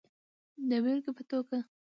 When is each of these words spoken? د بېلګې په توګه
د 0.69 0.71
بېلګې 0.83 1.11
په 1.17 1.23
توګه 1.29 1.57